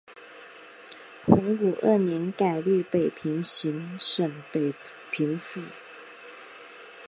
[1.27, 4.73] 洪武二年改隶北平行省北
[5.11, 5.61] 平府。